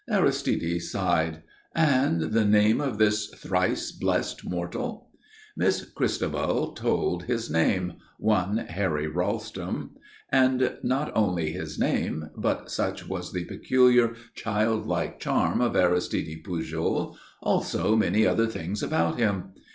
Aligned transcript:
Aristide 0.09 0.81
sighed. 0.81 1.43
"And 1.75 2.33
the 2.33 2.43
name 2.43 2.81
of 2.81 2.97
this 2.97 3.27
thrice 3.27 3.91
blessed 3.91 4.43
mortal?" 4.43 5.11
Miss 5.55 5.85
Christabel 5.85 6.71
told 6.73 7.25
his 7.25 7.51
name 7.51 7.97
one 8.17 8.57
Harry 8.57 9.05
Ralston 9.05 9.91
and 10.31 10.79
not 10.81 11.11
only 11.15 11.51
his 11.51 11.77
name, 11.77 12.31
but, 12.35 12.71
such 12.71 13.07
was 13.07 13.31
the 13.31 13.45
peculiar, 13.45 14.15
childlike 14.33 15.19
charm 15.19 15.61
of 15.61 15.75
Aristide 15.75 16.43
Pujol, 16.43 17.15
also 17.43 17.95
many 17.95 18.25
other 18.25 18.47
things 18.47 18.81
about 18.81 19.19
him. 19.19 19.49